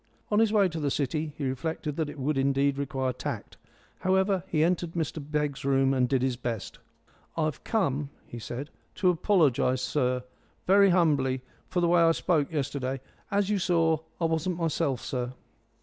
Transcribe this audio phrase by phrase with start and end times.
[0.31, 3.57] On his way to the City he reflected that it would indeed require tact.
[3.99, 6.79] However, he entered Mr Begg's room and did his best.
[7.37, 10.23] "I've come," he said, "to apologise, sir,
[10.65, 12.99] very humbly for the way I spoke yesterday.
[13.29, 15.33] As you saw, I wasn't myself, sir."